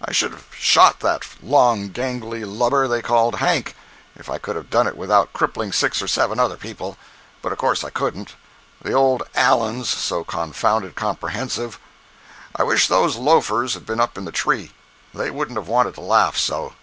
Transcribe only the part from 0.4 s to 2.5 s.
shot that long gangly